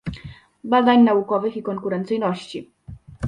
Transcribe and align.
Badań 0.63 1.01
Naukowych 1.01 1.57
i 1.57 1.63
Konkurencyjności 1.63 2.71